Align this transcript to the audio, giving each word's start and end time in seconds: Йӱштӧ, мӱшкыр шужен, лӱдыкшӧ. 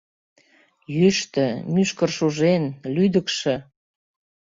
Йӱштӧ, 0.97 1.47
мӱшкыр 1.73 2.09
шужен, 2.17 2.63
лӱдыкшӧ. 2.93 3.55